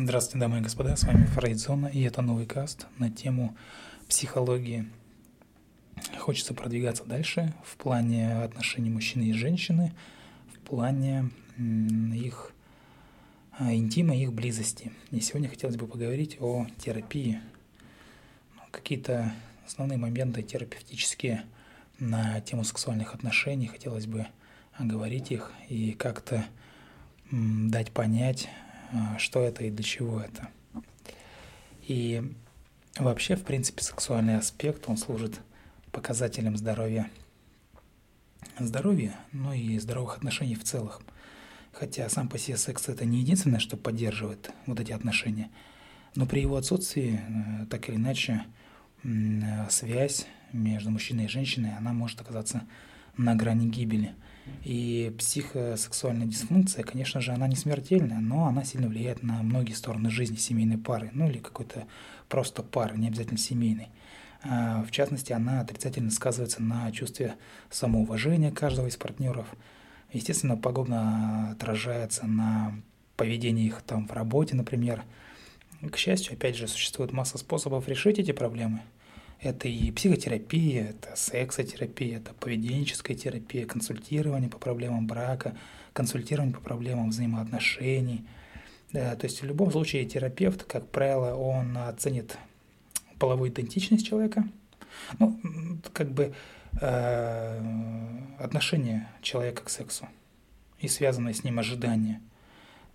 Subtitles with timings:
[0.00, 3.56] Здравствуйте, дамы и господа, с вами Фрейдзона, и это новый каст на тему
[4.08, 4.88] психологии.
[6.20, 9.92] Хочется продвигаться дальше в плане отношений мужчины и женщины,
[10.54, 11.30] в плане
[12.14, 12.52] их
[13.58, 14.92] а, интима, их близости.
[15.10, 17.40] И сегодня хотелось бы поговорить о терапии.
[18.54, 19.32] Ну, какие-то
[19.66, 21.42] основные моменты терапевтические
[21.98, 23.66] на тему сексуальных отношений.
[23.66, 24.28] Хотелось бы
[24.74, 26.44] оговорить их и как-то
[27.32, 28.48] дать понять,
[29.18, 30.48] что это и для чего это.
[31.86, 32.22] И
[32.98, 35.40] вообще, в принципе, сексуальный аспект, он служит
[35.92, 37.10] показателем здоровья.
[38.58, 40.92] Здоровья, ну и здоровых отношений в целом.
[41.72, 45.50] Хотя сам по себе секс это не единственное, что поддерживает вот эти отношения.
[46.14, 48.44] Но при его отсутствии, э, так или иначе,
[49.70, 52.62] связь между мужчиной и женщиной, она может оказаться
[53.18, 54.14] на грани гибели–
[54.64, 60.10] и психосексуальная дисфункция, конечно же, она не смертельная, но она сильно влияет на многие стороны
[60.10, 61.86] жизни семейной пары, ну или какой-то
[62.28, 63.88] просто пары, не обязательно семейной.
[64.42, 67.34] А, в частности, она отрицательно сказывается на чувстве
[67.70, 69.46] самоуважения каждого из партнеров.
[70.12, 72.74] Естественно, пагубно отражается на
[73.16, 75.02] поведении их там в работе, например.
[75.90, 78.82] К счастью, опять же, существует масса способов решить эти проблемы–
[79.40, 85.56] это и психотерапия, это сексотерапия, это поведенческая терапия, консультирование по проблемам брака,
[85.92, 88.24] консультирование по проблемам взаимоотношений.
[88.92, 92.38] Да, то есть в любом случае терапевт, как правило, он оценит
[93.18, 94.48] половую идентичность человека,
[95.18, 95.38] ну,
[95.92, 96.34] как бы
[96.80, 97.60] э,
[98.38, 100.08] отношение человека к сексу
[100.80, 102.20] и связанные с ним ожидания–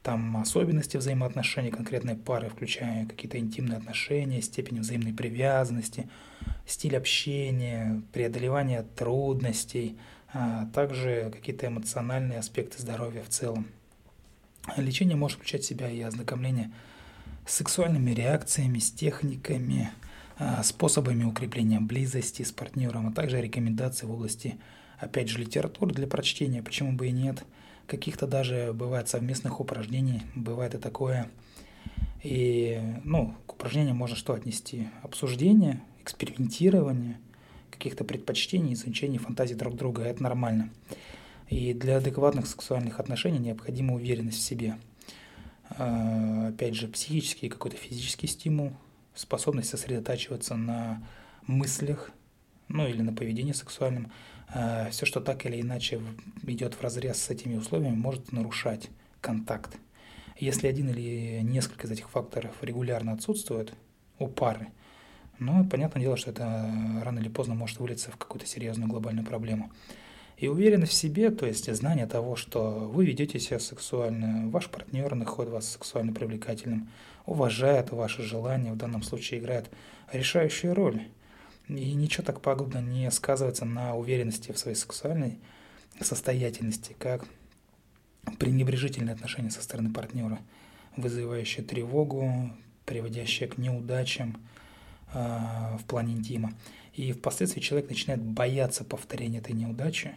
[0.03, 6.09] там особенности взаимоотношений конкретной пары, включая какие-то интимные отношения, степень взаимной привязанности,
[6.67, 9.97] стиль общения, преодолевание трудностей,
[10.33, 13.67] а также какие-то эмоциональные аспекты здоровья в целом.
[14.75, 16.71] Лечение может включать в себя и ознакомление
[17.47, 19.89] с сексуальными реакциями, с техниками,
[20.37, 24.57] а, способами укрепления близости с партнером, а также рекомендации в области,
[24.99, 27.45] опять же, литературы для прочтения, почему бы и нет–
[27.87, 31.29] каких-то даже бывает совместных упражнений, бывает и такое.
[32.21, 34.87] И, ну, к упражнениям можно что отнести?
[35.01, 37.19] Обсуждение, экспериментирование,
[37.69, 40.69] каких-то предпочтений, изучение фантазии друг друга, это нормально.
[41.49, 44.77] И для адекватных сексуальных отношений необходима уверенность в себе.
[45.69, 48.71] А, опять же, психический какой-то физический стимул,
[49.13, 51.03] способность сосредотачиваться на
[51.45, 52.11] мыслях,
[52.69, 54.11] ну или на поведении сексуальном–
[54.91, 56.01] все, что так или иначе
[56.43, 58.89] идет в разрез с этими условиями, может нарушать
[59.21, 59.77] контакт.
[60.37, 63.73] Если один или несколько из этих факторов регулярно отсутствуют
[64.19, 64.67] у пары,
[65.39, 66.43] ну, понятное дело, что это
[67.03, 69.71] рано или поздно может вылиться в какую-то серьезную глобальную проблему.
[70.37, 75.15] И уверенность в себе, то есть знание того, что вы ведете себя сексуально, ваш партнер
[75.15, 76.89] находит вас сексуально привлекательным,
[77.25, 79.71] уважает ваши желания, в данном случае играет
[80.11, 81.01] решающую роль–
[81.67, 85.39] и ничего так пагубно не сказывается на уверенности в своей сексуальной
[86.01, 87.25] состоятельности, как
[88.39, 90.39] пренебрежительное отношение со стороны партнера,
[90.97, 92.51] вызывающее тревогу,
[92.85, 94.41] приводящее к неудачам
[95.13, 96.53] э, в плане интима.
[96.93, 100.15] И впоследствии человек начинает бояться повторения этой неудачи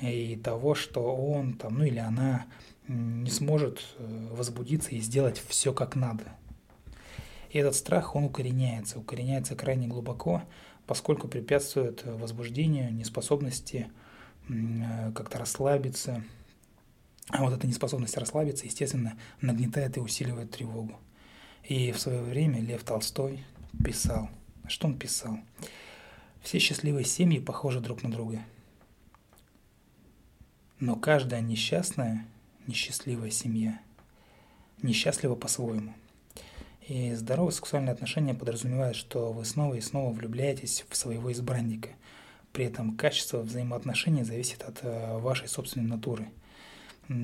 [0.00, 2.46] и того, что он там, ну или она
[2.86, 6.24] не сможет э, возбудиться и сделать все как надо–
[7.54, 10.42] и этот страх, он укореняется, укореняется крайне глубоко,
[10.88, 13.92] поскольку препятствует возбуждению, неспособности
[15.14, 16.24] как-то расслабиться.
[17.28, 20.98] А вот эта неспособность расслабиться, естественно, нагнетает и усиливает тревогу.
[21.62, 23.44] И в свое время Лев Толстой
[23.84, 24.28] писал,
[24.66, 25.38] что он писал?
[26.42, 28.42] Все счастливые семьи похожи друг на друга.
[30.80, 32.26] Но каждая несчастная,
[32.66, 33.80] несчастливая семья
[34.82, 35.94] несчастлива по-своему–
[36.86, 41.90] и здоровые сексуальные отношения подразумевают, что вы снова и снова влюбляетесь в своего избранника.
[42.52, 46.28] При этом качество взаимоотношений зависит от э, вашей собственной натуры.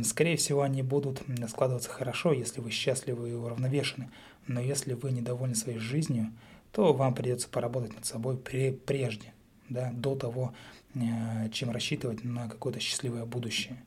[0.03, 4.11] Скорее всего, они будут складываться хорошо, если вы счастливы и уравновешены.
[4.47, 6.33] Но если вы недовольны своей жизнью,
[6.73, 9.33] то вам придется поработать над собой прежде,
[9.69, 10.55] да, до того,
[10.95, 13.83] э, чем рассчитывать на какое-то счастливое будущее.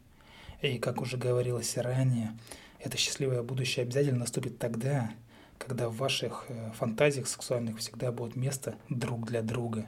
[0.62, 2.38] И как уже говорилось ранее,
[2.80, 5.12] это счастливое будущее обязательно наступит тогда,
[5.58, 9.88] когда в ваших э, фантазиях сексуальных всегда будет место друг для друга.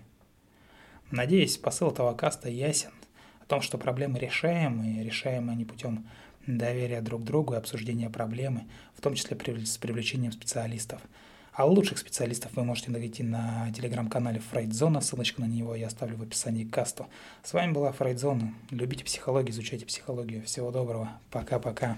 [1.12, 2.92] Надеюсь, посыл этого каста ясен
[3.42, 6.08] о том, что проблемы решаемы, и решаемы они путем
[6.48, 8.66] доверия друг другу и обсуждения проблемы,
[8.96, 11.02] в том числе с привлечением специалистов.
[11.54, 16.22] А лучших специалистов вы можете найти на телеграм-канале Фрейдзона, ссылочку на него я оставлю в
[16.22, 17.08] описании к касту.
[17.44, 18.54] С вами была Фрейдзона.
[18.72, 20.44] Любите психологию, изучайте психологию.
[20.44, 21.14] Всего доброго.
[21.32, 21.98] Пока-пока.